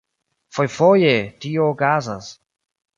[0.57, 1.13] Fojfoje
[1.47, 2.35] tio okazas.